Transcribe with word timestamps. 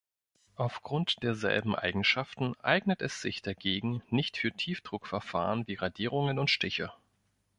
Aufgrund 0.55 1.21
derselben 1.21 1.75
Eigenschaften 1.75 2.55
eignet 2.63 3.03
es 3.03 3.21
sich 3.21 3.43
dagegen 3.43 4.01
nicht 4.09 4.35
für 4.37 4.51
Tiefdruckverfahren 4.51 5.67
wie 5.67 5.75
Radierungen 5.75 6.39
und 6.39 6.49
Stiche. 6.49 6.91